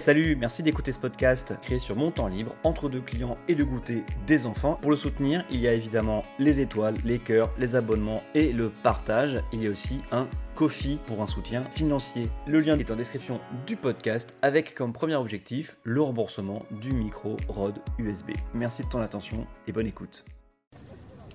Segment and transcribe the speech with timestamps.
[0.00, 3.62] Salut, merci d'écouter ce podcast créé sur mon temps libre, entre deux clients et de
[3.62, 4.78] goûter des enfants.
[4.80, 8.70] Pour le soutenir, il y a évidemment les étoiles, les cœurs, les abonnements et le
[8.70, 9.42] partage.
[9.52, 12.30] Il y a aussi un Kofi pour un soutien financier.
[12.46, 17.36] Le lien est en description du podcast avec comme premier objectif le remboursement du micro
[17.48, 18.30] Rode USB.
[18.54, 20.24] Merci de ton attention et bonne écoute.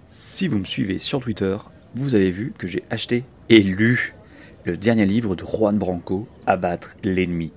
[0.10, 1.56] Si vous me suivez sur Twitter,
[1.94, 4.16] vous avez vu que j'ai acheté et lu
[4.64, 7.52] le dernier livre de Juan Branco, Abattre l'ennemi.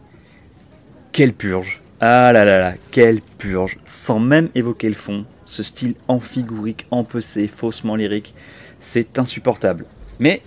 [1.18, 5.96] Quelle purge Ah là là là, quelle purge Sans même évoquer le fond, ce style
[6.06, 8.36] amphigurique, empecé, faussement lyrique,
[8.78, 9.84] c'est insupportable.
[10.20, 10.42] Mais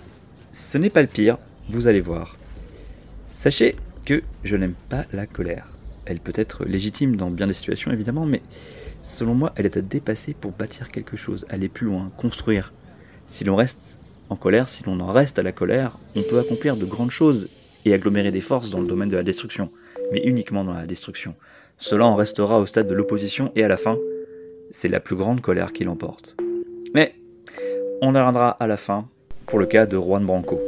[0.54, 1.36] ce n'est pas le pire,
[1.68, 2.38] vous allez voir.
[3.34, 3.76] Sachez
[4.06, 5.66] que je n'aime pas la colère.
[6.06, 8.40] Elle peut être légitime dans bien des situations évidemment, mais
[9.02, 12.72] selon moi, elle est à dépasser pour bâtir quelque chose, aller plus loin, construire.
[13.26, 14.00] Si l'on reste
[14.30, 17.50] en colère, si l'on en reste à la colère, on peut accomplir de grandes choses
[17.84, 19.70] et agglomérer des forces dans le domaine de la destruction
[20.12, 21.34] mais uniquement dans la destruction.
[21.78, 23.96] Cela en restera au stade de l'opposition et à la fin,
[24.70, 26.36] c'est la plus grande colère qui l'emporte.
[26.94, 27.14] Mais
[28.02, 29.06] on reviendra à la fin
[29.46, 30.60] pour le cas de Juan Branco.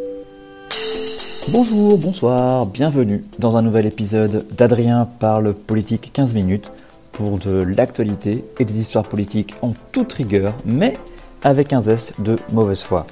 [1.53, 6.73] Bonjour, bonsoir, bienvenue dans un nouvel épisode d'Adrien parle politique 15 minutes
[7.13, 10.95] pour de l'actualité et des histoires politiques en toute rigueur, mais
[11.43, 13.07] avec un zeste de mauvaise foi.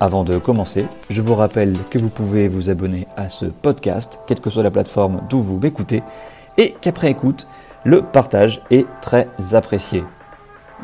[0.00, 4.40] Avant de commencer, je vous rappelle que vous pouvez vous abonner à ce podcast, quelle
[4.40, 6.04] que soit la plateforme d'où vous m'écoutez,
[6.56, 7.48] et qu'après écoute,
[7.84, 10.04] le partage est très apprécié.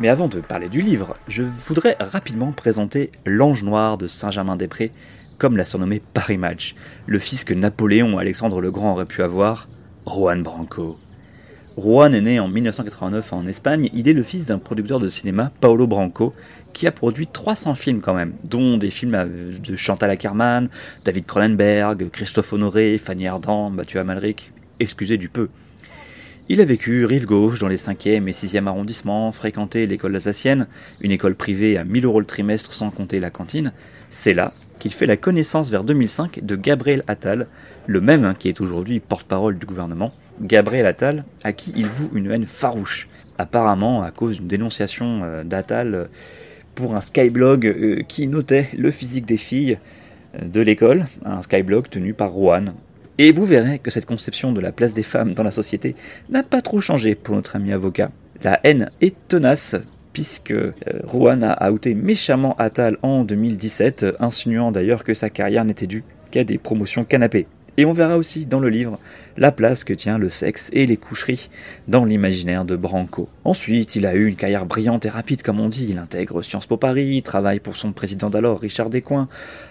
[0.00, 4.90] Mais avant de parler du livre, je voudrais rapidement présenter l'ange noir de Saint-Germain-des-Prés,
[5.38, 6.74] comme l'a surnommé Paris Match,
[7.06, 9.68] le fils que Napoléon Alexandre le Grand aurait pu avoir,
[10.08, 10.98] Juan Branco.
[11.76, 15.50] Juan est né en 1989 en Espagne, il est le fils d'un producteur de cinéma,
[15.60, 16.32] Paolo Branco,
[16.72, 20.68] qui a produit 300 films quand même, dont des films de Chantal Ackerman,
[21.04, 25.48] David Cronenberg, Christophe Honoré, Fanny Ardant, Mathieu Amalric, excusez du peu.
[26.48, 30.68] Il a vécu rive gauche dans les 5e et 6e arrondissements, fréquenté l'école alsacienne,
[31.00, 33.72] une école privée à 1000 euros le trimestre sans compter la cantine.
[34.10, 37.48] C'est là qu'il fait la connaissance vers 2005 de Gabriel Attal,
[37.86, 40.12] le même hein, qui est aujourd'hui porte-parole du gouvernement.
[40.40, 43.08] Gabriel Attal, à qui il voue une haine farouche,
[43.38, 46.04] apparemment à cause d'une dénonciation euh, d'Attal euh,
[46.74, 49.78] pour un skyblog euh, qui notait le physique des filles
[50.40, 52.74] de l'école, un skyblog tenu par Rouen.
[53.18, 55.94] Et vous verrez que cette conception de la place des femmes dans la société
[56.30, 58.10] n'a pas trop changé pour notre ami avocat.
[58.42, 59.76] La haine est tenace,
[60.12, 60.52] puisque
[61.04, 66.02] Rouen a outé méchamment Attal en 2017, insinuant d'ailleurs que sa carrière n'était due
[66.32, 67.46] qu'à des promotions canapées.
[67.76, 68.98] Et on verra aussi dans le livre
[69.36, 71.50] la place que tient le sexe et les coucheries
[71.88, 73.28] dans l'imaginaire de Branco.
[73.44, 75.88] Ensuite, il a eu une carrière brillante et rapide, comme on dit.
[75.90, 79.28] Il intègre Sciences Po Paris, travaille pour son président d'alors, Richard Descoings.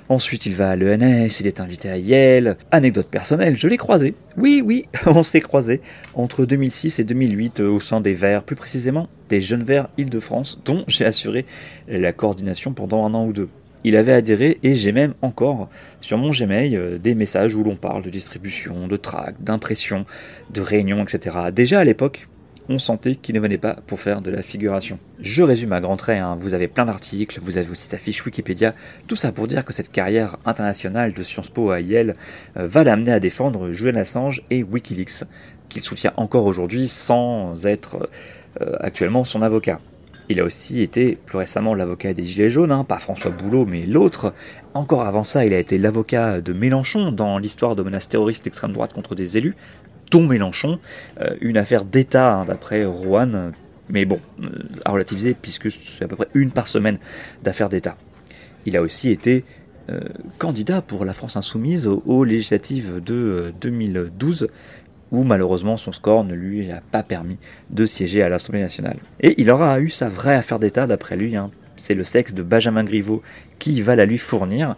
[0.09, 2.57] Ensuite, il va à l'ENS, il est invité à Yale.
[2.71, 4.15] Anecdote personnelle, je l'ai croisé.
[4.37, 5.81] Oui, oui, on s'est croisé
[6.13, 10.83] entre 2006 et 2008 au sein des Verts, plus précisément des Jeunes Verts Île-de-France, dont
[10.87, 11.45] j'ai assuré
[11.87, 13.49] la coordination pendant un an ou deux
[13.83, 15.69] il avait adhéré et j'ai même encore
[16.01, 20.05] sur mon Gmail euh, des messages où l'on parle de distribution, de tract, d'impression,
[20.51, 21.37] de réunion, etc.
[21.51, 22.27] Déjà à l'époque,
[22.69, 24.97] on sentait qu'il ne venait pas pour faire de la figuration.
[25.19, 26.37] Je résume à grands traits, hein.
[26.39, 28.73] vous avez plein d'articles, vous avez aussi sa fiche Wikipédia,
[29.07, 32.15] tout ça pour dire que cette carrière internationale de Sciences Po à Yale
[32.57, 35.25] euh, va l'amener à défendre Julian Assange et Wikileaks,
[35.69, 38.09] qu'il soutient encore aujourd'hui sans être
[38.61, 39.79] euh, actuellement son avocat.
[40.29, 43.85] Il a aussi été plus récemment l'avocat des Gilets jaunes, hein, pas François Boulot, mais
[43.85, 44.33] l'autre.
[44.73, 48.71] Encore avant ça, il a été l'avocat de Mélenchon dans l'histoire de menaces terroristes d'extrême
[48.71, 49.55] droite contre des élus,
[50.11, 50.79] dont Mélenchon,
[51.19, 53.51] euh, une affaire d'État hein, d'après Rouen,
[53.89, 54.49] mais bon, euh,
[54.85, 56.99] à relativiser puisque c'est à peu près une par semaine
[57.43, 57.97] d'affaires d'État.
[58.65, 59.43] Il a aussi été
[59.89, 59.99] euh,
[60.37, 64.47] candidat pour la France insoumise aux législatives de 2012
[65.13, 67.37] où malheureusement son score ne lui a pas permis
[67.69, 68.97] de siéger à l'Assemblée nationale.
[69.21, 71.51] Et il aura eu sa vraie affaire d'État d'après lui, hein.
[71.77, 73.21] c'est le sexe de Benjamin Griveaux
[73.59, 74.75] qui va la lui fournir,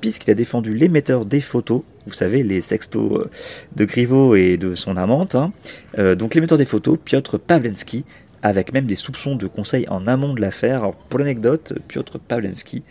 [0.00, 3.30] puisqu'il a défendu l'émetteur des photos, vous savez, les sextos euh,
[3.74, 5.52] de Griveaux et de son amante, hein.
[5.98, 8.04] euh, donc l'émetteur des photos, Piotr Pawlenski,
[8.42, 10.92] avec même des soupçons de conseil en amont de l'affaire.
[11.08, 12.84] Pour l'anecdote, Piotr Pawlenski,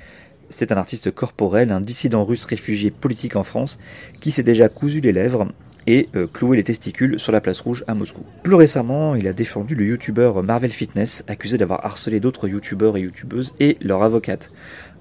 [0.50, 3.80] c'est un artiste corporel, un dissident russe réfugié politique en France,
[4.20, 5.48] qui s'est déjà cousu les lèvres
[5.88, 8.22] et euh, clouer les testicules sur la place rouge à Moscou.
[8.44, 13.02] Plus récemment, il a défendu le youtubeur Marvel Fitness, accusé d'avoir harcelé d'autres youtubeurs et
[13.02, 14.52] youtubeuses et leur avocate.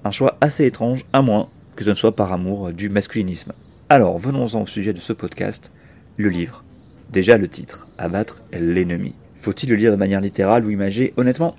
[0.03, 3.53] Un choix assez étrange, à moins que ce ne soit par amour du masculinisme.
[3.89, 5.71] Alors, venons-en au sujet de ce podcast,
[6.17, 6.63] le livre.
[7.11, 9.13] Déjà le titre, Abattre l'ennemi.
[9.35, 11.13] Faut-il le lire de manière littérale ou imagée?
[11.15, 11.55] Honnêtement,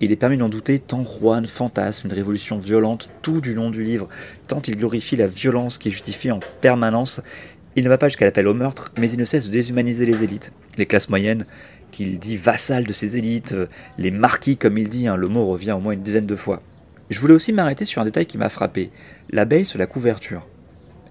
[0.00, 3.84] il est permis d'en douter tant Juan fantasme une révolution violente tout du long du
[3.84, 4.08] livre,
[4.48, 7.20] tant il glorifie la violence qui est justifiée en permanence
[7.76, 10.24] Il ne va pas jusqu'à l'appel au meurtre, mais il ne cesse de déshumaniser les
[10.24, 11.46] élites, les classes moyennes,
[11.92, 13.54] qu'il dit vassales de ces élites,
[13.98, 16.62] les marquis comme il dit, hein, le mot revient au moins une dizaine de fois.
[17.10, 18.90] Je voulais aussi m'arrêter sur un détail qui m'a frappé,
[19.30, 20.46] l'abeille sur la couverture.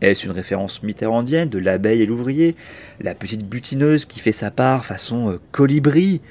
[0.01, 2.55] Est-ce une référence mitterrandienne de l'abeille et l'ouvrier?
[3.01, 6.21] La petite butineuse qui fait sa part façon euh, colibri?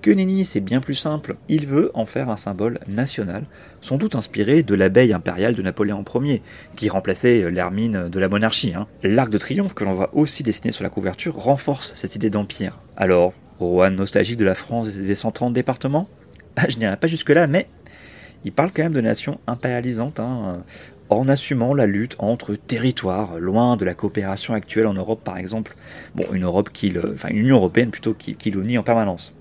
[0.00, 1.36] Que nenni, c'est bien plus simple.
[1.48, 3.44] Il veut en faire un symbole national,
[3.80, 6.40] sans doute inspiré de l'abeille impériale de Napoléon Ier,
[6.76, 8.74] qui remplaçait euh, l'hermine de la monarchie.
[8.74, 8.86] Hein.
[9.02, 12.78] L'arc de triomphe que l'on voit aussi dessiné sur la couverture renforce cette idée d'empire.
[12.96, 16.08] Alors, Rohan nostalgique de la France et des 130 départements
[16.56, 17.66] ah, Je n'irai pas jusque-là, mais
[18.44, 20.62] il parle quand même de nation impérialisante, hein,
[21.08, 25.74] en assumant la lutte entre territoires, loin de la coopération actuelle en Europe par exemple.
[26.14, 29.34] Bon, une Europe qui enfin une Union européenne plutôt qui, qui en permanence.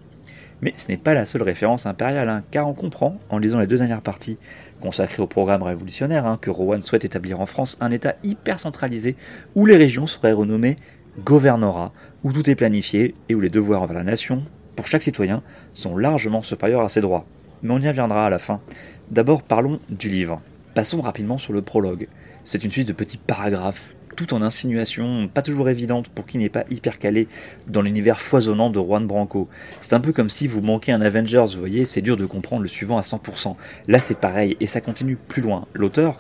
[0.62, 3.68] Mais ce n'est pas la seule référence impériale, hein, car on comprend, en lisant les
[3.68, 4.38] deux dernières parties
[4.82, 9.16] consacrées au programme révolutionnaire, hein, que Rowan souhaite établir en France un État hyper centralisé
[9.56, 10.78] où les régions seraient renommées
[11.24, 11.94] gouvernorat,
[12.24, 14.44] où tout est planifié et où les devoirs envers la nation,
[14.76, 15.42] pour chaque citoyen,
[15.74, 17.26] sont largement supérieurs à ses droits.
[17.64, 18.62] Mais on y reviendra à la fin.
[19.10, 20.42] D'abord parlons du livre.
[20.76, 22.08] Passons rapidement sur le prologue.
[22.44, 26.50] C'est une suite de petits paragraphes, tout en insinuations pas toujours évidentes pour qui n'est
[26.50, 27.30] pas hyper calé
[27.68, 29.48] dans l'univers foisonnant de Juan Branco.
[29.80, 32.64] C'est un peu comme si vous manquez un Avengers, vous voyez, c'est dur de comprendre
[32.64, 33.56] le suivant à 100%.
[33.88, 35.68] Là c'est pareil, et ça continue plus loin.
[35.74, 36.20] L'auteur,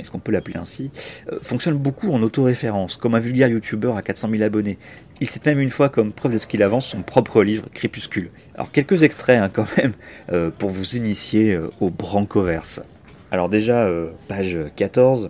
[0.00, 0.90] est-ce qu'on peut l'appeler ainsi,
[1.30, 4.78] euh, fonctionne beaucoup en autoréférence, comme un vulgaire youtubeur à 400 000 abonnés.
[5.20, 8.30] Il cite même une fois comme preuve de ce qu'il avance son propre livre, Crépuscule.
[8.54, 9.92] Alors quelques extraits hein, quand même,
[10.32, 12.80] euh, pour vous initier euh, au Brancoverse.
[13.30, 13.86] Alors déjà,
[14.26, 15.28] page 14.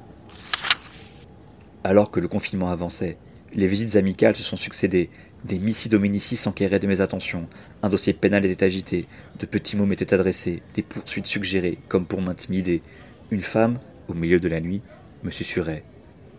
[1.88, 3.16] Alors que le confinement avançait,
[3.54, 5.08] les visites amicales se sont succédées.
[5.44, 7.48] Des missi dominici s'enquéraient de mes attentions.
[7.82, 9.06] Un dossier pénal était agité.
[9.40, 10.60] De petits mots m'étaient adressés.
[10.74, 12.82] Des poursuites suggérées, comme pour m'intimider.
[13.30, 14.82] Une femme, au milieu de la nuit,
[15.24, 15.82] me susurrait.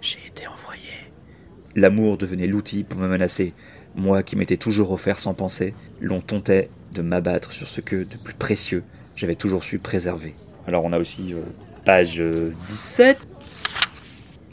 [0.01, 0.84] J'ai été envoyé.
[1.75, 3.56] L'amour devenait l'outil pour me menacer.
[3.95, 8.18] Moi qui m'étais toujours offert sans penser, l'on tentait de m'abattre sur ce que, de
[8.24, 8.84] plus précieux,
[9.16, 10.36] j'avais toujours su préserver.
[10.68, 11.42] Alors on a aussi euh,
[11.86, 12.22] page
[12.68, 13.29] 17.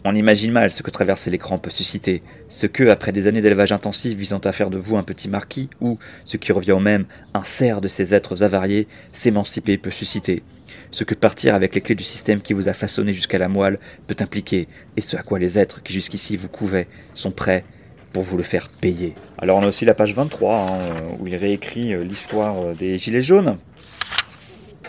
[0.07, 3.41] Euh, on imagine mal ce que traverser l'écran peut susciter, ce que, après des années
[3.41, 6.81] d'élevage intensif visant à faire de vous un petit marquis, ou, ce qui revient au
[6.81, 10.43] même, un cerf de ces êtres avariés, s'émanciper peut susciter,
[10.91, 13.79] ce que partir avec les clés du système qui vous a façonné jusqu'à la moelle
[14.07, 17.65] peut impliquer, et ce à quoi les êtres qui jusqu'ici vous couvaient sont prêts
[18.13, 19.15] pour vous le faire payer.
[19.39, 20.79] Alors on a aussi la page 23, hein,
[21.19, 23.59] où il réécrit euh, l'histoire des Gilets jaunes.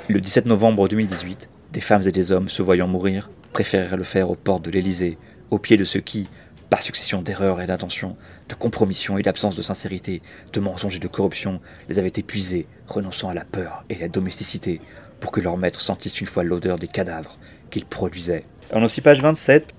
[0.07, 4.29] Le 17 novembre 2018, des femmes et des hommes se voyant mourir préférèrent le faire
[4.29, 5.17] aux portes de l'Élysée,
[5.49, 6.27] au pied de ceux qui,
[6.69, 8.17] par succession d'erreurs et d'intentions,
[8.49, 10.21] de compromissions et d'absence de sincérité,
[10.53, 14.07] de mensonges et de corruption, les avaient épuisés, renonçant à la peur et à la
[14.09, 14.81] domesticité,
[15.19, 17.37] pour que leurs maîtres sentissent une fois l'odeur des cadavres
[17.69, 18.43] qu'ils produisaient.
[18.71, 19.73] A aussi page 27.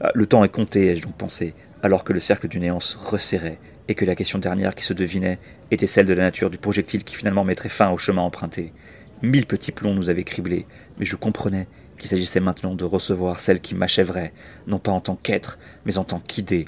[0.00, 2.96] Ah, le temps est compté, ai-je donc pensé, alors que le cercle du néant se
[2.96, 3.58] resserrait,
[3.88, 5.38] et que la question dernière qui se devinait
[5.70, 8.72] était celle de la nature du projectile qui finalement mettrait fin au chemin emprunté.
[9.22, 10.66] Mille petits plombs nous avaient criblés,
[10.98, 11.66] mais je comprenais
[11.98, 14.32] qu'il s'agissait maintenant de recevoir celle qui m'achèverait,
[14.66, 16.66] non pas en tant qu'être, mais en tant qu'idée.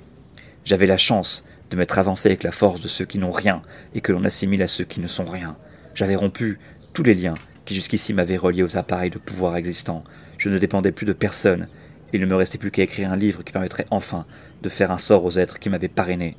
[0.65, 3.63] J'avais la chance de m'être avancé avec la force de ceux qui n'ont rien
[3.95, 5.57] et que l'on assimile à ceux qui ne sont rien.
[5.95, 6.59] J'avais rompu
[6.93, 7.35] tous les liens
[7.65, 10.05] qui jusqu'ici m'avaient relié aux appareils de pouvoir existants.
[10.39, 11.69] Je ne dépendais plus de personne.
[12.13, 14.27] Il ne me restait plus qu'à écrire un livre qui permettrait enfin
[14.63, 16.37] de faire un sort aux êtres qui m'avaient parrainé.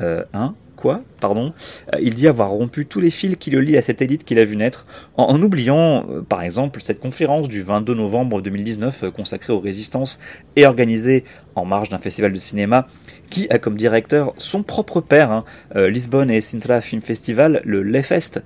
[0.00, 1.52] Euh, hein quoi Pardon
[1.92, 4.38] euh, Il dit avoir rompu tous les fils qui le lient à cette élite qu'il
[4.38, 9.10] a vu naître, en, oubliant, euh, par exemple, cette conférence du 22 novembre 2019 euh,
[9.10, 10.20] consacrée aux résistances
[10.56, 11.24] et organisée
[11.58, 12.86] en marge d'un festival de cinéma
[13.30, 18.42] qui a comme directeur son propre père, hein, Lisbonne et Sintra Film Festival, le Lefest,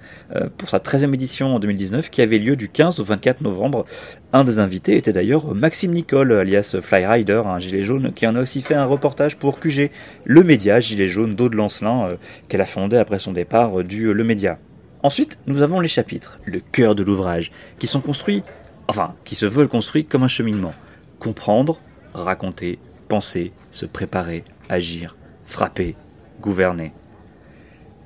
[0.59, 3.85] pour sa 13e édition en 2019, qui avait lieu du 15 au 24 novembre.
[4.33, 8.41] Un des invités était d'ailleurs Maxime Nicole, alias Flyrider, un gilet jaune, qui en a
[8.41, 9.91] aussi fait un reportage pour QG,
[10.25, 12.17] le média gilet jaune d'Aude Lancelin,
[12.49, 14.59] qu'elle a fondé après son départ du Le Média.
[15.05, 18.43] Ensuite, nous avons les chapitres, le cœur de l'ouvrage, qui sont construits,
[18.89, 20.75] enfin, qui se veulent construits comme un cheminement.
[21.21, 21.79] Comprendre,
[22.15, 22.79] raconter,
[23.13, 25.97] penser, se préparer, agir, frapper,
[26.41, 26.93] gouverner.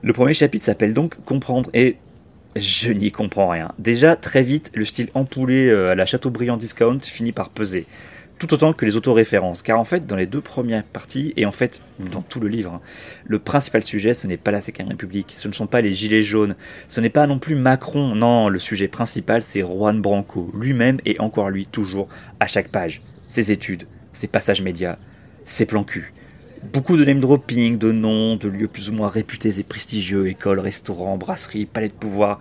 [0.03, 1.99] Le premier chapitre s'appelle donc Comprendre et
[2.57, 3.71] je n'y comprends rien.
[3.79, 7.87] Déjà, très vite, le style empoulé euh, à la Chateaubriand Discount finit par peser
[8.41, 9.63] tout autant que les autoréférences.
[9.63, 11.83] Car en fait, dans les deux premières parties, et en fait
[12.13, 12.81] dans tout le livre, hein,
[13.27, 16.25] le principal sujet, ce n'est pas la Cinquième République, ce ne sont pas les Gilets
[16.25, 16.57] jaunes,
[16.89, 21.21] ce n'est pas non plus Macron, non, le sujet principal, c'est Juan Branco, lui-même et
[21.21, 22.09] encore lui, toujours,
[22.41, 23.03] à chaque page.
[23.29, 23.87] Ses études,
[24.17, 24.97] ses passages médias,
[25.45, 26.15] ses plans cul.
[26.73, 30.59] Beaucoup de name dropping, de noms, de lieux plus ou moins réputés et prestigieux, écoles,
[30.59, 32.39] restaurants, brasseries, palais de pouvoir.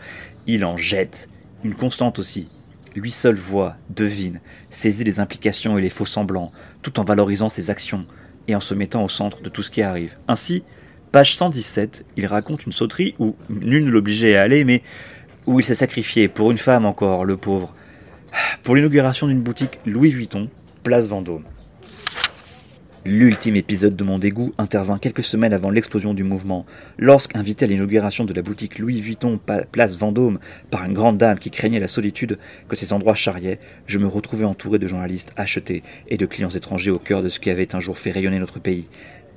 [0.47, 1.27] Il en jette.
[1.65, 2.47] Une constante aussi,
[2.95, 4.39] lui seul voit, devine,
[4.69, 8.05] saisit les implications et les faux semblants, tout en valorisant ses actions,
[8.47, 10.15] et en se mettant au centre de tout ce qui arrive.
[10.29, 10.63] Ainsi,
[11.11, 14.81] page 117, il raconte une sauterie où nul ne l'obligeait à aller, mais
[15.45, 17.75] où il s'est sacrifié pour une femme encore, le pauvre,
[18.63, 20.49] pour l'inauguration d'une boutique Louis Vuitton,
[20.83, 21.43] place Vendôme.
[23.07, 26.65] L'ultime épisode de mon dégoût intervint quelques semaines avant l'explosion du mouvement,
[26.97, 29.39] lorsqu'invité à l'inauguration de la boutique Louis Vuitton
[29.71, 30.39] place Vendôme
[30.71, 34.45] par une grande dame qui craignait la solitude que ces endroits charriaient, je me retrouvais
[34.45, 37.79] entouré de journalistes achetés et de clients étrangers au cœur de ce qui avait un
[37.79, 38.87] jour fait rayonner notre pays.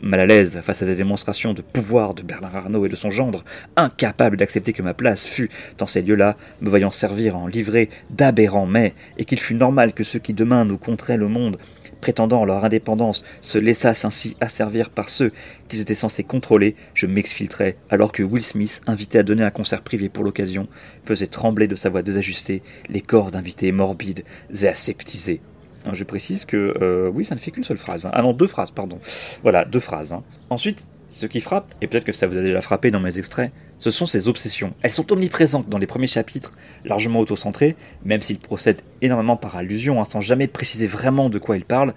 [0.00, 3.10] Mal à l'aise face à des démonstrations de pouvoir de Bernard Arnault et de son
[3.10, 3.42] gendre,
[3.76, 8.64] incapable d'accepter que ma place fût dans ces lieux-là, me voyant servir en livrée d'aberrants
[8.64, 11.58] mais, et qu'il fût normal que ceux qui demain nous compteraient le monde,
[12.00, 15.32] prétendant leur indépendance, se laissassent ainsi asservir par ceux
[15.68, 19.82] qu'ils étaient censés contrôler, je m'exfiltrais, alors que Will Smith, invité à donner un concert
[19.82, 20.68] privé pour l'occasion,
[21.04, 24.24] faisait trembler de sa voix désajustée les corps d'invités morbides
[24.62, 25.40] et aseptisés.
[25.84, 28.06] Hein, je précise que euh, oui, ça ne fait qu'une seule phrase.
[28.06, 28.10] Hein.
[28.12, 28.98] Ah non, deux phrases, pardon.
[29.42, 30.12] Voilà, deux phrases.
[30.12, 30.22] Hein.
[30.50, 33.52] Ensuite, ce qui frappe, et peut-être que ça vous a déjà frappé dans mes extraits,
[33.78, 34.74] ce sont ces obsessions.
[34.82, 36.54] Elles sont omniprésentes dans les premiers chapitres,
[36.84, 41.64] largement autocentrés, même s'ils procèdent énormément par allusion, sans jamais préciser vraiment de quoi ils
[41.64, 41.94] parlent.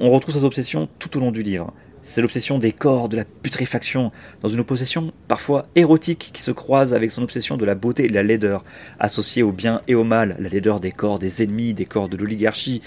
[0.00, 1.72] On retrouve ces obsessions tout au long du livre.
[2.02, 6.94] C'est l'obsession des corps, de la putréfaction, dans une opposition parfois érotique qui se croise
[6.94, 8.64] avec son obsession de la beauté et de la laideur,
[8.98, 12.16] associée au bien et au mal, la laideur des corps des ennemis, des corps de
[12.16, 12.80] l'oligarchie,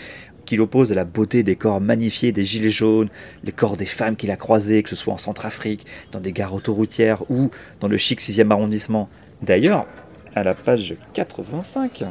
[0.45, 3.10] qu'il oppose à la beauté des corps magnifiés des gilets jaunes,
[3.43, 6.53] les corps des femmes qu'il a croisées, que ce soit en Centrafrique, dans des gares
[6.53, 9.10] autoroutières ou dans le chic 6e arrondissement.
[9.41, 9.86] D'ailleurs,
[10.36, 12.03] à la page 85,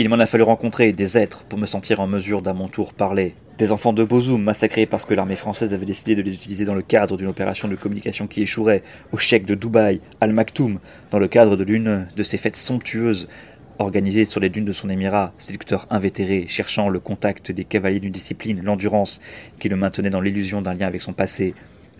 [0.00, 2.94] il m'en a fallu rencontrer des êtres pour me sentir en mesure d'à mon tour
[2.94, 3.34] parler.
[3.58, 6.76] Des enfants de Bozoum massacrés parce que l'armée française avait décidé de les utiliser dans
[6.76, 10.78] le cadre d'une opération de communication qui échouerait, au chèque de Dubaï, Al Maktoum,
[11.10, 13.26] dans le cadre de l'une de ces fêtes somptueuses
[13.78, 18.12] organisé sur les dunes de son émirat, séducteur invétéré, cherchant le contact des cavaliers d'une
[18.12, 19.20] discipline, l'endurance,
[19.58, 21.54] qui le maintenait dans l'illusion d'un lien avec son passé,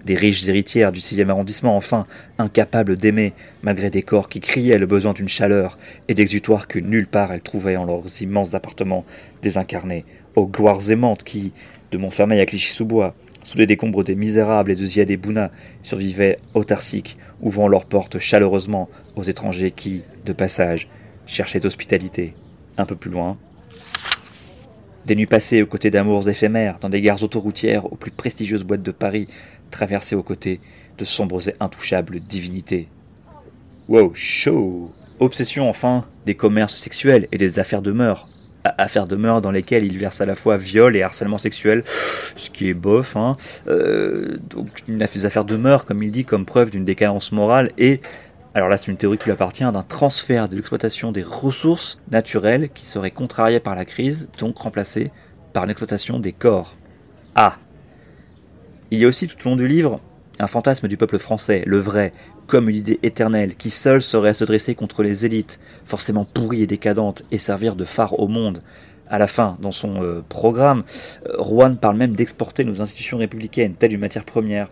[0.05, 2.07] des riches héritières du 6 arrondissement, enfin,
[2.39, 3.33] incapables d'aimer,
[3.63, 7.43] malgré des corps qui criaient le besoin d'une chaleur et d'exutoire que nulle part elles
[7.43, 9.05] trouvaient en leurs immenses appartements
[9.43, 10.05] désincarnés,
[10.37, 11.53] aux gloires aimantes qui,
[11.91, 15.51] de Montfermeil à Clichy-sous-Bois, sous les décombres des misérables et de Ziad et Bouna,
[15.83, 20.89] survivaient autarciques, ouvrant leurs portes chaleureusement aux étrangers qui, de passage,
[21.29, 22.35] cherchait hospitalité.
[22.77, 23.37] Un peu plus loin.
[25.07, 28.83] Des nuits passées aux côtés d'amours éphémères, dans des gares autoroutières aux plus prestigieuses boîtes
[28.83, 29.29] de Paris,
[29.71, 30.61] traversées aux côtés
[30.99, 32.89] de sombres et intouchables divinités.
[33.89, 38.29] Wow, chaud Obsession enfin des commerces sexuels et des affaires de mœurs.
[38.65, 41.85] Affaires de mœurs dans lesquelles il verse à la fois viol et harcèlement sexuel,
[42.37, 43.37] ce qui est bof, hein.
[43.67, 48.01] Euh, donc une affaire de mœurs, comme il dit, comme preuve d'une décadence morale et
[48.59, 52.71] alors là, c'est une théorie qui lui appartient d'un transfert de l'exploitation des ressources naturelles
[52.75, 55.13] qui serait contrariée par la crise, donc remplacée
[55.53, 56.75] par l'exploitation des corps.
[57.37, 57.57] Ah
[58.91, 60.01] Il y a aussi tout au long du livre
[60.41, 62.13] un fantasme du peuple français, le vrai,
[62.49, 66.63] comme une idée éternelle, qui seule serait à se dresser contre les élites, forcément pourries
[66.63, 68.61] et décadentes, et servir de phare au monde.
[69.09, 70.83] À la fin, dans son euh, programme,
[71.27, 74.69] euh, Rouen parle même d'exporter nos institutions républicaines, telles une matière première.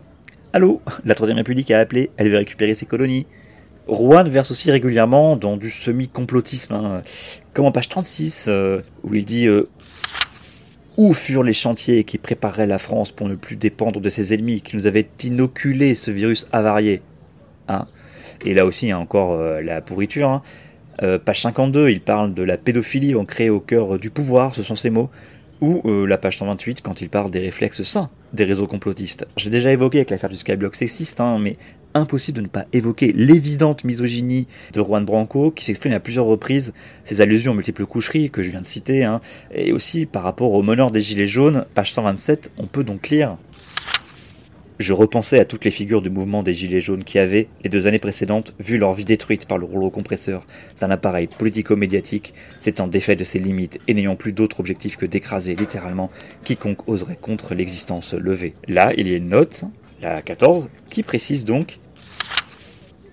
[0.51, 0.81] Allô?
[1.05, 3.27] La Troisième République a appelé, elle veut récupérer ses colonies.
[3.87, 7.01] Rouen verse aussi régulièrement dans du semi-complotisme, hein.
[7.53, 9.69] comme en page 36, euh, où il dit euh,
[10.97, 14.61] Où furent les chantiers qui prépareraient la France pour ne plus dépendre de ses ennemis,
[14.61, 17.01] qui nous avaient inoculé ce virus avarié?
[17.69, 17.85] Hein
[18.45, 20.29] Et là aussi, il y a encore euh, la pourriture.
[20.29, 20.41] Hein.
[21.23, 24.89] page 52, il parle de la pédophilie ancrée au cœur du pouvoir, ce sont ces
[24.89, 25.09] mots.
[25.61, 29.25] Ou la page 128, quand il parle des réflexes sains des réseaux complotistes.
[29.37, 31.57] J'ai déjà évoqué avec l'affaire du Skyblock sexiste, hein, mais
[31.93, 36.73] impossible de ne pas évoquer l'évidente misogynie de Juan Branco, qui s'exprime à plusieurs reprises,
[37.03, 39.21] ses allusions aux multiples coucheries que je viens de citer, hein,
[39.53, 43.37] et aussi par rapport au meneur des Gilets jaunes, page 127, on peut donc lire
[44.79, 47.87] je repensais à toutes les figures du mouvement des Gilets jaunes qui avaient, les deux
[47.87, 50.45] années précédentes, vu leur vie détruite par le rouleau compresseur
[50.79, 55.55] d'un appareil politico-médiatique, s'étant défait de ses limites et n'ayant plus d'autre objectif que d'écraser
[55.55, 56.11] littéralement
[56.43, 58.53] quiconque oserait contre l'existence levée.
[58.67, 59.63] Là, il y a une note,
[60.01, 61.79] la 14, qui précise donc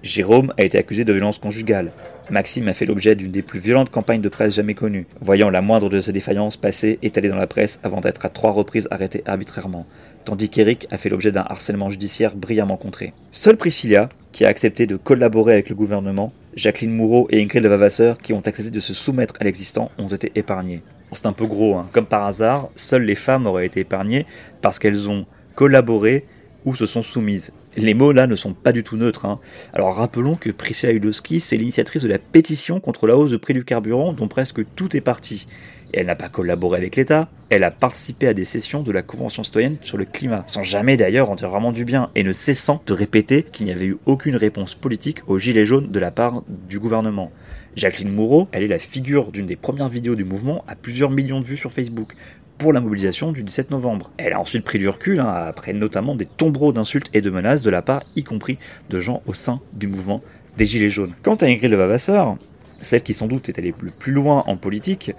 [0.03, 1.93] Jérôme a été accusé de violence conjugale.
[2.29, 5.63] Maxime a fait l'objet d'une des plus violentes campagnes de presse jamais connues, voyant la
[5.63, 9.23] moindre de ses défaillances passer étalée dans la presse avant d'être à trois reprises arrêté
[9.25, 9.87] arbitrairement,
[10.25, 13.13] tandis qu'Eric a fait l'objet d'un harcèlement judiciaire brillamment contré.
[13.31, 18.19] Seule Priscilla, qui a accepté de collaborer avec le gouvernement, Jacqueline Moureau et Ingrid Levavasseur,
[18.19, 20.83] qui ont accepté de se soumettre à l'existant, ont été épargnées.
[21.13, 21.89] C'est un peu gros, hein.
[21.93, 24.27] comme par hasard, seules les femmes auraient été épargnées
[24.63, 26.25] parce qu'elles ont collaboré
[26.65, 27.53] ou se sont soumises.
[27.77, 29.27] Les mots là ne sont pas du tout neutres.
[29.27, 29.39] Hein.
[29.73, 33.55] Alors rappelons que Priscilla Udowski, c'est l'initiatrice de la pétition contre la hausse du prix
[33.55, 35.47] du carburant dont presque tout est parti.
[35.93, 39.45] Elle n'a pas collaboré avec l'État, elle a participé à des sessions de la Convention
[39.45, 42.83] citoyenne sur le climat, sans jamais d'ailleurs en dire vraiment du bien, et ne cessant
[42.87, 46.43] de répéter qu'il n'y avait eu aucune réponse politique aux gilets jaunes de la part
[46.69, 47.31] du gouvernement.
[47.77, 51.41] Jacqueline Moureau, elle est la figure d'une des premières vidéos du mouvement à plusieurs millions
[51.41, 52.15] de vues sur Facebook
[52.59, 54.11] pour la mobilisation du 17 novembre.
[54.17, 57.63] Elle a ensuite pris du recul, hein, après notamment des tombereaux d'insultes et de menaces
[57.63, 58.59] de la part, y compris
[58.91, 60.23] de gens au sein du mouvement
[60.57, 61.15] des Gilets jaunes.
[61.23, 62.37] Quant à Ingrid Levavasseur,
[62.81, 65.13] celle qui sans doute est allée le plus loin en politique,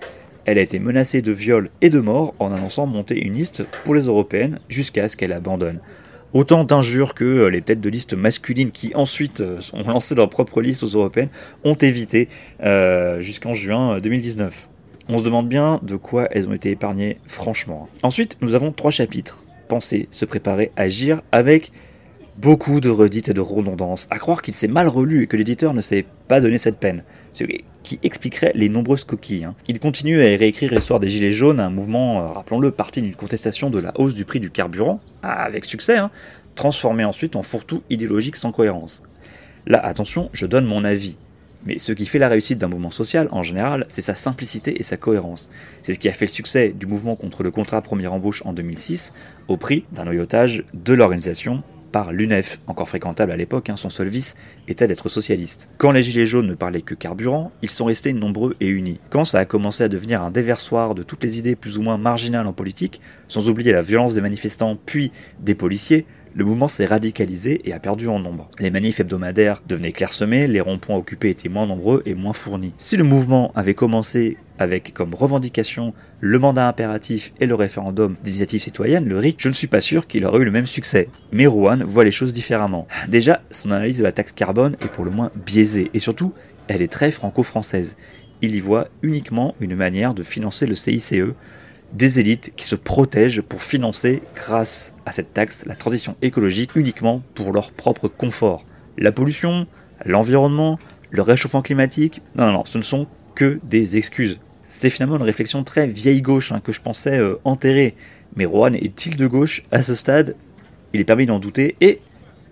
[0.45, 3.95] elle a été menacée de viol et de mort en annonçant monter une liste pour
[3.95, 5.79] les européennes jusqu'à ce qu'elle abandonne.
[6.33, 10.29] Autant d'injures que euh, les têtes de liste masculines qui ensuite euh, ont lancé leur
[10.29, 11.29] propre liste aux européennes
[11.63, 12.27] ont évité
[12.61, 14.67] euh, jusqu'en juin 2019.
[15.07, 17.87] On se demande bien de quoi elles ont été épargnées franchement.
[18.03, 19.43] Ensuite, nous avons trois chapitres.
[19.67, 21.71] Penser, se préparer, agir avec
[22.37, 24.07] beaucoup de redites et de redondances.
[24.09, 27.03] À croire qu'il s'est mal relu et que l'éditeur ne s'est pas donné cette peine.
[27.33, 27.43] Ce
[27.83, 29.43] qui expliquerait les nombreuses coquilles.
[29.43, 29.55] Hein.
[29.67, 33.79] Il continue à réécrire l'histoire des Gilets jaunes, un mouvement, rappelons-le, parti d'une contestation de
[33.79, 36.09] la hausse du prix du carburant, avec succès, hein,
[36.55, 39.03] transformé ensuite en fourre-tout idéologique sans cohérence.
[39.67, 41.17] Là, attention, je donne mon avis.
[41.65, 44.83] Mais ce qui fait la réussite d'un mouvement social, en général, c'est sa simplicité et
[44.83, 45.49] sa cohérence.
[45.81, 48.53] C'est ce qui a fait le succès du mouvement contre le contrat première embauche en
[48.53, 49.13] 2006,
[49.47, 51.63] au prix d'un noyautage de l'organisation
[52.11, 54.35] l'UNEF, encore fréquentable à l'époque, hein, son seul vice
[54.67, 55.69] était d'être socialiste.
[55.77, 58.99] Quand les Gilets jaunes ne parlaient que carburant, ils sont restés nombreux et unis.
[59.09, 61.97] Quand ça a commencé à devenir un déversoir de toutes les idées plus ou moins
[61.97, 66.85] marginales en politique, sans oublier la violence des manifestants puis des policiers, le mouvement s'est
[66.85, 68.49] radicalisé et a perdu en nombre.
[68.59, 72.73] Les manifs hebdomadaires devenaient clairsemés, les ronds-points occupés étaient moins nombreux et moins fournis.
[72.77, 78.61] Si le mouvement avait commencé avec comme revendication le mandat impératif et le référendum d'initiative
[78.61, 81.09] citoyenne, le RIC, je ne suis pas sûr qu'il aurait eu le même succès.
[81.31, 82.87] Mais Rouen voit les choses différemment.
[83.07, 86.33] Déjà, son analyse de la taxe carbone est pour le moins biaisée et surtout,
[86.67, 87.97] elle est très franco-française.
[88.41, 91.13] Il y voit uniquement une manière de financer le CICE,
[91.93, 97.21] des élites qui se protègent pour financer, grâce à cette taxe, la transition écologique uniquement
[97.33, 98.65] pour leur propre confort.
[98.97, 99.67] La pollution,
[100.05, 100.79] l'environnement,
[101.11, 104.39] le réchauffement climatique, non, non, non, ce ne sont que des excuses.
[104.65, 107.95] C'est finalement une réflexion très vieille gauche hein, que je pensais euh, enterrer.
[108.35, 110.35] Mais Rohan est-il de gauche à ce stade?
[110.93, 112.01] Il est permis d'en douter et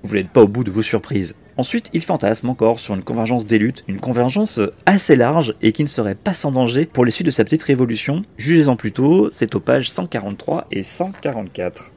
[0.03, 1.35] vous n'êtes pas au bout de vos surprises.
[1.55, 5.83] Ensuite, il fantasme encore sur une convergence des luttes, une convergence assez large et qui
[5.83, 8.23] ne serait pas sans danger pour les suites de sa petite révolution.
[8.37, 11.91] Jugez-en plutôt, c'est aux pages 143 et 144.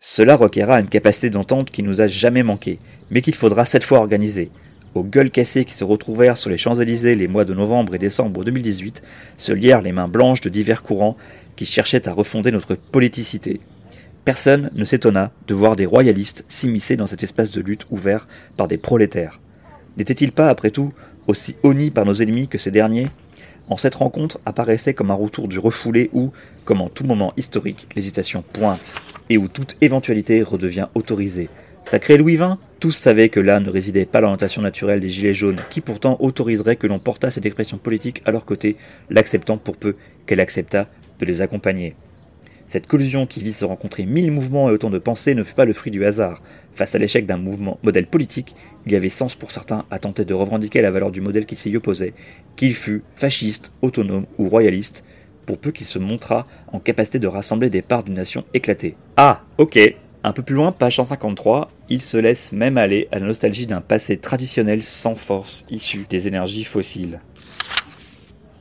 [0.00, 2.78] Cela requerra une capacité d'entente qui nous a jamais manqué,
[3.10, 4.50] mais qu'il faudra cette fois organiser.
[4.94, 8.44] Aux gueules cassées qui se retrouvèrent sur les Champs-Élysées les mois de novembre et décembre
[8.44, 9.02] 2018,
[9.36, 11.16] se lièrent les mains blanches de divers courants
[11.56, 13.60] qui cherchaient à refonder notre politicité.
[14.24, 18.68] Personne ne s'étonna de voir des royalistes s'immiscer dans cet espace de lutte ouvert par
[18.68, 19.40] des prolétaires.
[19.96, 20.92] N'était-il pas, après tout,
[21.26, 23.08] aussi honni par nos ennemis que ces derniers?
[23.68, 26.30] En cette rencontre apparaissait comme un retour du refoulé où,
[26.64, 28.94] comme en tout moment historique, l'hésitation pointe,
[29.28, 31.48] et où toute éventualité redevient autorisée.
[31.82, 32.54] Sacré Louis XX
[32.84, 36.76] Tous savaient que là ne résidait pas l'orientation naturelle des Gilets jaunes, qui pourtant autoriserait
[36.76, 38.76] que l'on portât cette expression politique à leur côté,
[39.08, 40.86] l'acceptant pour peu qu'elle acceptât
[41.18, 41.96] de les accompagner.
[42.66, 45.64] Cette collusion qui vise se rencontrer mille mouvements et autant de pensées ne fut pas
[45.64, 46.42] le fruit du hasard.
[46.74, 50.26] Face à l'échec d'un mouvement modèle politique, il y avait sens pour certains à tenter
[50.26, 52.12] de revendiquer la valeur du modèle qui s'y opposait,
[52.54, 55.06] qu'il fût fasciste, autonome ou royaliste,
[55.46, 58.94] pour peu qu'il se montrât en capacité de rassembler des parts d'une nation éclatée.
[59.16, 59.78] Ah, ok.
[60.22, 63.80] Un peu plus loin, page 153, il se laisse même aller à la nostalgie d'un
[63.80, 67.20] passé traditionnel sans force issu des énergies fossiles.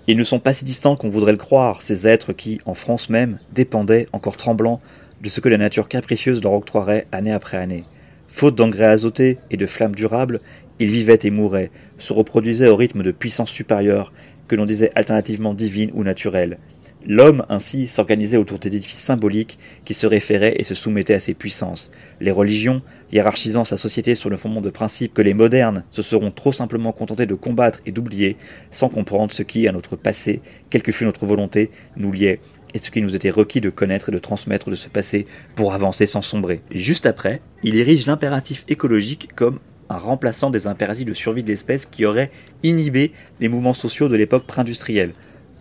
[0.07, 3.09] Ils ne sont pas si distants qu'on voudrait le croire, ces êtres qui, en France
[3.09, 4.81] même, dépendaient, encore tremblants,
[5.21, 7.86] de ce que la nature capricieuse leur octroierait année après année.
[8.27, 10.41] Faute d'engrais azotés et de flammes durables,
[10.79, 14.12] ils vivaient et mouraient, se reproduisaient au rythme de puissance supérieure,
[14.49, 16.57] que l'on disait alternativement divine ou naturelle,
[17.05, 21.91] L'homme, ainsi, s'organisait autour d'édifices symboliques qui se référaient et se soumettaient à ses puissances.
[22.21, 22.81] Les religions,
[23.13, 26.91] hiérarchisant sa société sur le fondement de principes que les modernes se seront trop simplement
[26.91, 28.38] contentés de combattre et d'oublier,
[28.71, 32.39] sans comprendre ce qui, à notre passé, quelle que fût notre volonté, nous liait,
[32.73, 35.73] et ce qui nous était requis de connaître et de transmettre de ce passé pour
[35.73, 36.62] avancer sans sombrer.
[36.71, 41.86] Juste après, il érige l'impératif écologique comme un remplaçant des impératifs de survie de l'espèce
[41.86, 42.32] qui auraient
[42.63, 45.13] inhibé les mouvements sociaux de l'époque pré-industrielle.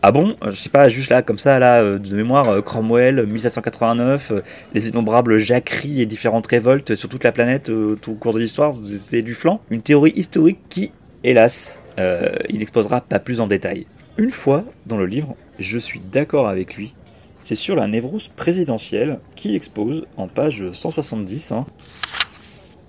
[0.04, 0.34] Ah bon?
[0.44, 4.40] Je sais pas, juste là, comme ça, là, euh, de mémoire, euh, Cromwell, 1789, euh,
[4.74, 9.22] les innombrables jacqueries et différentes révoltes sur toute la planète au cours de l'histoire, c'est
[9.22, 9.60] du flanc.
[9.70, 10.90] Une théorie historique qui,
[11.22, 13.86] hélas, il exposera pas plus en détail.
[14.18, 16.94] Une fois dans le livre, je suis d'accord avec lui,
[17.38, 21.52] C'est sur la névrose présidentielle qui expose en page 170.
[21.52, 21.66] Hein.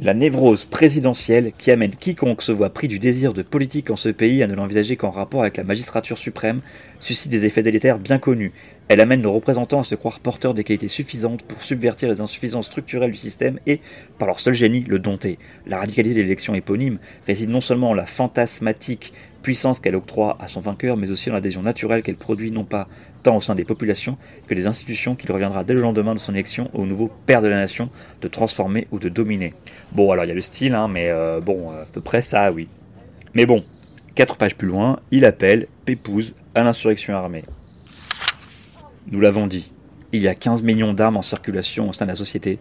[0.02, 4.10] La névrose présidentielle qui amène quiconque se voit pris du désir de politique en ce
[4.10, 6.62] pays à ne l'envisager qu'en rapport avec la magistrature suprême
[7.00, 8.54] suscite des effets délétères bien connus.
[8.90, 12.66] Elle amène nos représentants à se croire porteurs des qualités suffisantes pour subvertir les insuffisances
[12.66, 13.80] structurelles du système et,
[14.20, 15.40] par leur seul génie, le dompter.
[15.66, 20.48] La radicalité de l'élection éponyme réside non seulement en la fantasmatique puissance qu'elle octroie à
[20.48, 22.88] son vainqueur, mais aussi en l'adhésion naturelle qu'elle produit non pas
[23.24, 24.18] tant au sein des populations
[24.48, 27.48] que des institutions qu'il reviendra dès le lendemain de son élection au nouveau père de
[27.48, 27.90] la nation
[28.22, 29.54] de transformer ou de dominer.
[29.92, 32.52] Bon, alors il y a le style, hein, mais euh, bon, à peu près ça,
[32.52, 32.68] oui.
[33.34, 33.64] Mais bon,
[34.16, 37.44] quatre pages plus loin, il appelle Pépouze à l'insurrection armée.
[39.12, 39.72] Nous l'avons dit,
[40.12, 42.60] il y a 15 millions d'armes en circulation au sein de la société,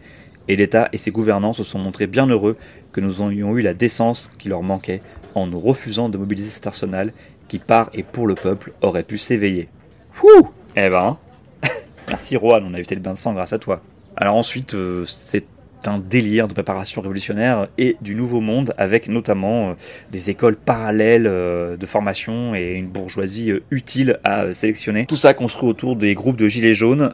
[0.48, 2.57] et l'État et ses gouvernants se sont montrés bien heureux
[2.92, 5.02] que nous ayons eu la décence qui leur manquait
[5.35, 7.12] en nous refusant de mobiliser cet arsenal
[7.48, 9.68] qui, par et pour le peuple, aurait pu s'éveiller.
[10.22, 11.18] Ouh Eh ben,
[12.09, 13.83] merci Rohan, on a évité le bain de sang grâce à toi.
[14.16, 15.46] Alors ensuite, euh, c'est
[15.88, 19.73] un délire de préparation révolutionnaire et du nouveau monde avec notamment euh,
[20.11, 25.07] des écoles parallèles euh, de formation et une bourgeoisie utile à sélectionner.
[25.07, 27.12] Tout ça construit autour des groupes de gilets jaunes.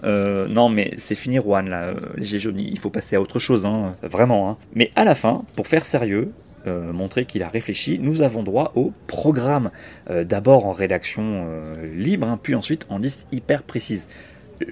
[0.48, 3.66] non mais c'est fini Rohan là, les gilets jaunes, il faut passer à autre chose,
[3.66, 4.50] hein, vraiment.
[4.50, 4.57] Hein.
[4.74, 6.33] Mais à la fin, pour faire sérieux,
[6.66, 9.70] euh, montrer qu'il a réfléchi, nous avons droit au programme.
[10.11, 14.09] Euh, d'abord en rédaction euh, libre, hein, puis ensuite en liste hyper précise.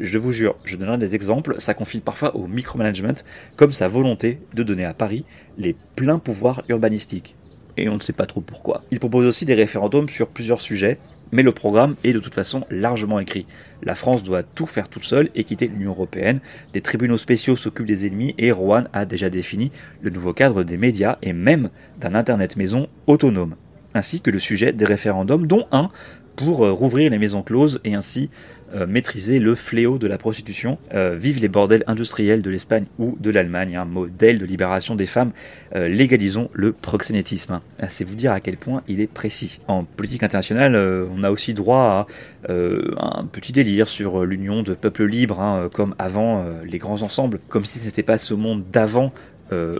[0.00, 3.14] Je vous jure, je donnerai des exemples, ça confine parfois au micromanagement,
[3.56, 5.24] comme sa volonté de donner à Paris
[5.58, 7.36] les pleins pouvoirs urbanistiques.
[7.76, 8.82] Et on ne sait pas trop pourquoi.
[8.90, 10.98] Il propose aussi des référendums sur plusieurs sujets,
[11.32, 13.46] mais le programme est de toute façon largement écrit.
[13.82, 16.40] La France doit tout faire toute seule et quitter l'Union Européenne.
[16.72, 20.76] Des tribunaux spéciaux s'occupent des ennemis et Rouen a déjà défini le nouveau cadre des
[20.76, 21.70] médias et même
[22.00, 23.56] d'un Internet maison autonome.
[23.94, 25.90] Ainsi que le sujet des référendums, dont un
[26.36, 28.30] pour euh, rouvrir les maisons closes et ainsi
[28.74, 30.78] euh, maîtriser le fléau de la prostitution.
[30.94, 35.06] Euh, vive les bordels industriels de l'Espagne ou de l'Allemagne, un modèle de libération des
[35.06, 35.32] femmes.
[35.74, 37.60] légalisons le proxénétisme.
[37.78, 39.60] Ah, c'est vous dire à quel point il est précis.
[39.68, 42.06] En politique internationale, on a aussi droit
[42.48, 47.40] à un petit délire sur l'union de peuples libres, hein, comme avant les grands ensembles,
[47.48, 49.12] comme si ce n'était pas ce monde d'avant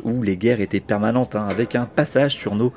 [0.04, 2.72] où les guerres étaient permanentes, hein, avec un passage sur nos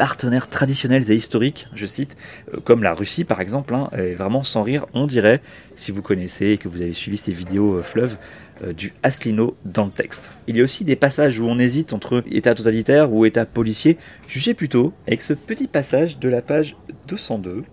[0.00, 2.16] partenaires traditionnels et historiques, je cite,
[2.54, 5.42] euh, comme la Russie par exemple, hein, et vraiment sans rire, on dirait,
[5.76, 8.16] si vous connaissez et que vous avez suivi ces vidéos euh, fleuves,
[8.64, 10.30] euh, du Asselineau dans le texte.
[10.46, 13.98] Il y a aussi des passages où on hésite entre état totalitaire ou état policier.
[14.26, 16.76] Jugez plutôt avec ce petit passage de la page
[17.08, 17.64] 202.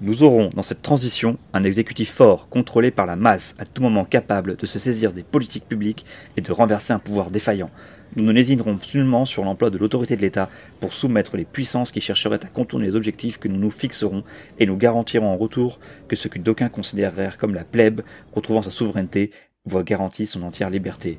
[0.00, 4.04] Nous aurons dans cette transition un exécutif fort, contrôlé par la masse, à tout moment
[4.04, 6.06] capable de se saisir des politiques publiques
[6.36, 7.70] et de renverser un pouvoir défaillant.
[8.16, 10.48] Nous ne hésiterons nullement sur l'emploi de l'autorité de l'État
[10.80, 14.24] pour soumettre les puissances qui chercheraient à contourner les objectifs que nous nous fixerons
[14.58, 18.00] et nous garantirons en retour que ce que d'aucuns considérèrent comme la plèbe,
[18.32, 19.30] retrouvant sa souveraineté,
[19.66, 21.18] voit garantie son entière liberté.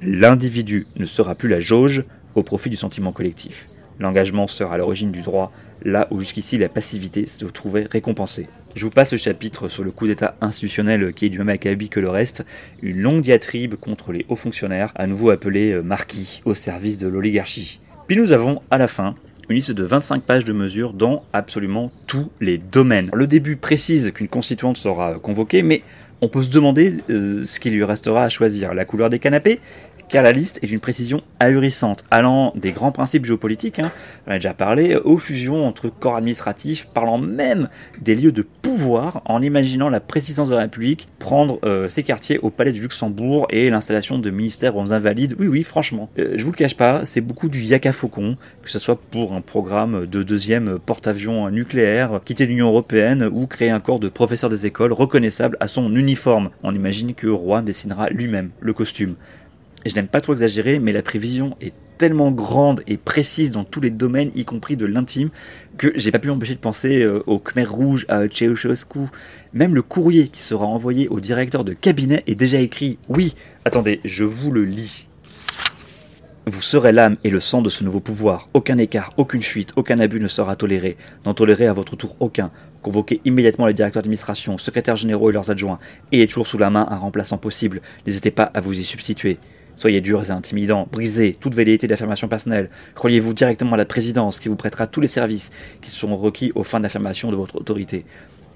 [0.00, 2.04] L'individu ne sera plus la jauge
[2.34, 3.68] au profit du sentiment collectif.
[3.98, 5.52] L'engagement sera à l'origine du droit,
[5.84, 8.48] là où jusqu'ici la passivité se trouvait récompensée.
[8.74, 11.90] Je vous passe le chapitre sur le coup d'état institutionnel qui est du même acabit
[11.90, 12.42] que le reste,
[12.80, 17.06] une longue diatribe contre les hauts fonctionnaires, à nouveau appelés euh, marquis, au service de
[17.06, 17.80] l'oligarchie.
[18.06, 19.14] Puis nous avons, à la fin,
[19.50, 23.10] une liste de 25 pages de mesures dans absolument tous les domaines.
[23.12, 25.82] Le début précise qu'une constituante sera convoquée, mais
[26.22, 28.72] on peut se demander euh, ce qu'il lui restera à choisir.
[28.72, 29.60] La couleur des canapés
[30.12, 33.90] car la liste est d'une précision ahurissante, allant des grands principes géopolitiques, hein,
[34.26, 39.22] on a déjà parlé, aux fusions entre corps administratifs, parlant même des lieux de pouvoir,
[39.24, 43.46] en imaginant la présidence de la République prendre euh, ses quartiers au palais du Luxembourg
[43.48, 45.34] et l'installation de ministères aux invalides.
[45.38, 48.70] Oui, oui, franchement, euh, je vous le cache pas, c'est beaucoup du yaka faucon, que
[48.70, 53.80] ce soit pour un programme de deuxième porte-avions nucléaire, quitter l'Union Européenne ou créer un
[53.80, 56.50] corps de professeurs des écoles reconnaissable à son uniforme.
[56.62, 59.14] On imagine que Roy dessinera lui-même le costume
[59.90, 63.80] je n'aime pas trop exagérer, mais la prévision est tellement grande et précise dans tous
[63.80, 65.30] les domaines, y compris de l'intime,
[65.78, 69.06] que j'ai pas pu m'empêcher de penser euh, au Khmer Rouge, à Ceausescu.
[69.52, 72.98] Même le courrier qui sera envoyé au directeur de cabinet est déjà écrit.
[73.08, 75.06] Oui, attendez, je vous le lis.
[76.44, 78.48] Vous serez l'âme et le sang de ce nouveau pouvoir.
[78.52, 80.96] Aucun écart, aucune fuite, aucun abus ne sera toléré.
[81.24, 82.50] N'en tolérez à votre tour aucun.
[82.82, 85.78] Convoquez immédiatement les directeurs d'administration, secrétaires généraux et leurs adjoints.
[86.10, 87.80] Ayez toujours sous la main un remplaçant possible.
[88.08, 89.38] N'hésitez pas à vous y substituer.
[89.76, 94.48] Soyez durs et intimidants, brisez toute velléité d'affirmation personnelle, reliez-vous directement à la présidence qui
[94.48, 98.04] vous prêtera tous les services qui seront requis aux fins d'affirmation de votre autorité.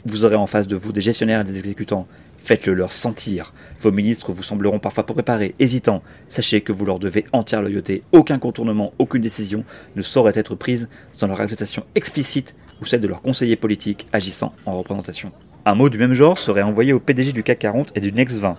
[0.04, 2.06] Vous aurez en face de vous des gestionnaires et des exécutants.
[2.44, 3.52] Faites-le leur sentir.
[3.80, 6.00] Vos ministres vous sembleront parfois préparés, hésitants.
[6.28, 8.04] Sachez que vous leur devez entière loyauté.
[8.12, 9.64] Aucun contournement, aucune décision
[9.96, 14.52] ne saurait être prise sans leur acceptation explicite ou celle de leurs conseillers politiques agissant
[14.64, 15.32] en représentation.
[15.64, 18.38] Un mot du même genre serait envoyé au PDG du CAC 40 et du Next
[18.38, 18.56] 20.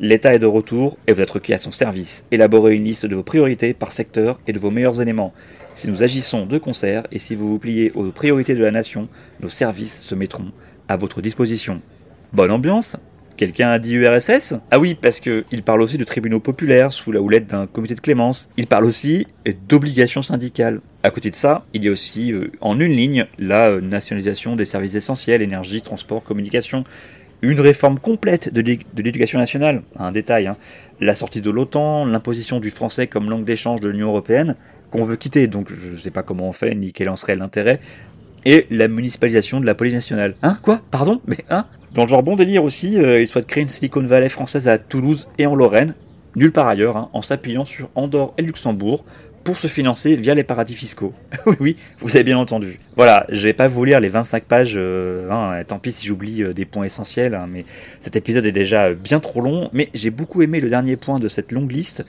[0.00, 2.24] L'État est de retour et vous êtes requis à son service.
[2.30, 5.34] Élaborez une liste de vos priorités par secteur et de vos meilleurs éléments.
[5.74, 9.08] Si nous agissons de concert et si vous vous pliez aux priorités de la nation,
[9.40, 10.52] nos services se mettront
[10.86, 11.82] à votre disposition.
[12.32, 12.96] Bonne ambiance
[13.38, 17.20] Quelqu'un a dit URSS Ah oui, parce qu'il parle aussi de tribunaux populaires sous la
[17.20, 18.50] houlette d'un comité de clémence.
[18.56, 19.28] Il parle aussi
[19.68, 20.80] d'obligations syndicales.
[21.04, 24.56] À côté de ça, il y a aussi euh, en une ligne la euh, nationalisation
[24.56, 26.82] des services essentiels, énergie, transport, communication,
[27.42, 28.62] une réforme complète de
[29.02, 30.56] l'éducation nationale, un détail, hein.
[31.00, 34.56] la sortie de l'OTAN, l'imposition du français comme langue d'échange de l'Union européenne,
[34.90, 37.36] qu'on veut quitter, donc je ne sais pas comment on fait, ni quel en serait
[37.36, 37.80] l'intérêt,
[38.44, 40.34] et la municipalisation de la police nationale.
[40.42, 40.80] Hein Quoi?
[40.90, 41.20] Pardon?
[41.26, 41.66] Mais hein?
[41.94, 44.78] Dans le genre bon délire aussi, euh, il souhaite créer une Silicon Valley française à
[44.78, 45.94] Toulouse et en Lorraine,
[46.36, 49.04] nulle part ailleurs, hein, en s'appuyant sur Andorre et Luxembourg,
[49.44, 51.14] pour se financer via les paradis fiscaux.
[51.46, 52.78] oui, oui, vous avez bien entendu.
[52.96, 56.42] Voilà, je vais pas vous lire les 25 pages, euh, hein, tant pis si j'oublie
[56.42, 57.64] euh, des points essentiels, hein, mais
[58.00, 61.28] cet épisode est déjà bien trop long, mais j'ai beaucoup aimé le dernier point de
[61.28, 62.04] cette longue liste,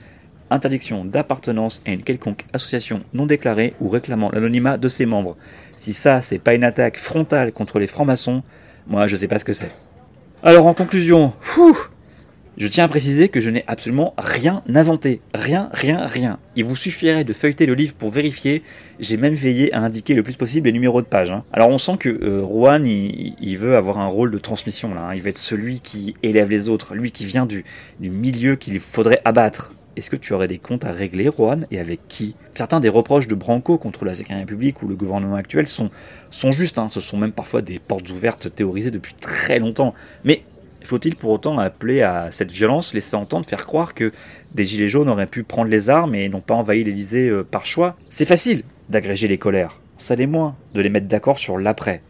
[0.50, 5.36] interdiction d'appartenance à une quelconque association non déclarée ou réclamant l'anonymat de ses membres.
[5.76, 8.42] Si ça, c'est pas une attaque frontale contre les francs-maçons,
[8.86, 9.70] moi je sais pas ce que c'est.
[10.42, 11.32] Alors en conclusion,
[12.60, 15.22] je tiens à préciser que je n'ai absolument rien inventé.
[15.32, 16.38] Rien, rien, rien.
[16.56, 18.62] Il vous suffirait de feuilleter le livre pour vérifier.
[18.98, 21.30] J'ai même veillé à indiquer le plus possible les numéros de page.
[21.30, 21.42] Hein.
[21.54, 25.04] Alors on sent que euh, Juan, il, veut avoir un rôle de transmission là.
[25.08, 25.14] Hein.
[25.14, 27.64] Il veut être celui qui élève les autres, lui qui vient du,
[27.98, 29.72] milieu qu'il faudrait abattre.
[29.96, 32.34] Est-ce que tu aurais des comptes à régler, Juan, et avec qui?
[32.52, 35.90] Certains des reproches de Branco contre la Sécurité République ou le gouvernement actuel sont,
[36.30, 36.78] sont justes.
[36.78, 36.88] Hein.
[36.90, 39.94] Ce sont même parfois des portes ouvertes théorisées depuis très longtemps.
[40.24, 40.42] Mais
[40.84, 44.12] faut-il pour autant appeler à cette violence, laisser entendre, faire croire que
[44.54, 47.64] des gilets jaunes auraient pu prendre les armes et n'ont pas envahi l'Elysée euh, par
[47.64, 47.96] choix?
[48.08, 49.80] C'est facile d'agréger les colères.
[49.98, 52.02] Ça l'est moins de les mettre d'accord sur l'après.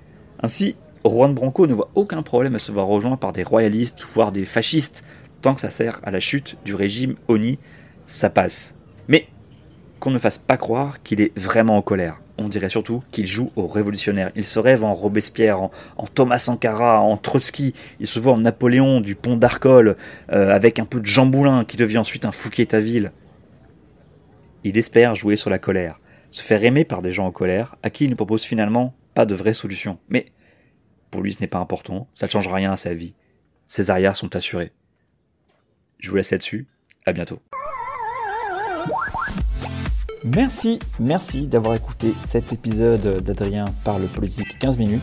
[0.43, 4.33] Ainsi, Juan Branco ne voit aucun problème à se voir rejoint par des royalistes, voire
[4.33, 5.05] des fascistes,
[5.43, 7.59] tant que ça sert à la chute du régime Oni,
[8.07, 8.75] ça passe.
[9.09, 9.29] Mais
[9.99, 13.53] qu'on ne fasse pas croire qu'il est vraiment en colère on dirait surtout qu'il joue
[13.55, 14.33] au révolutionnaire.
[14.35, 15.71] Il se rêve en Robespierre, en,
[16.15, 17.75] Thomas Sankara, en Trotsky.
[18.01, 19.97] Il se voit en Napoléon du pont d'Arcole,
[20.33, 23.13] euh, avec un peu de Jean Boulin qui devient ensuite un Fouquier-Taville.
[24.65, 26.01] Il espère jouer sur la colère,
[26.31, 29.27] se faire aimer par des gens en colère, à qui il ne propose finalement pas
[29.27, 29.99] de vraie solution.
[30.09, 30.27] Mais
[31.11, 33.15] pour lui, ce n'est pas important, ça ne change rien à sa vie.
[33.67, 34.73] Ses arrières sont assurés.
[35.99, 36.67] Je vous laisse là-dessus.
[37.07, 37.41] À bientôt.
[40.23, 45.01] Merci, merci d'avoir écouté cet épisode d'Adrien parle politique 15 minutes.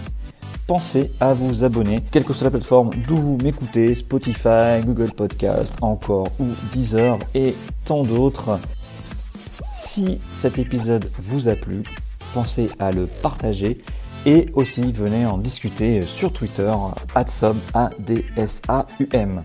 [0.68, 5.74] Pensez à vous abonner, quelle que soit la plateforme d'où vous m'écoutez, Spotify, Google Podcast,
[5.82, 8.60] encore ou Deezer et tant d'autres.
[9.66, 11.82] Si cet épisode vous a plu,
[12.36, 13.80] pensez à le partager
[14.28, 16.72] et aussi venez en discuter sur Twitter,
[17.74, 19.44] A-D-S-A-U-M.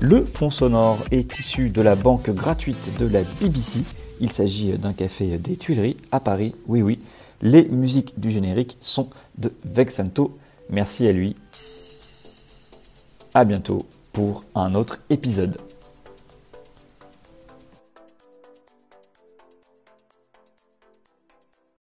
[0.00, 3.84] Le fond sonore est issu de la banque gratuite de la BBC
[4.20, 6.54] il s'agit d'un café des Tuileries à Paris.
[6.66, 6.98] Oui, oui.
[7.42, 10.38] Les musiques du générique sont de Vexanto.
[10.70, 11.36] Merci à lui.
[13.34, 15.58] À bientôt pour un autre épisode.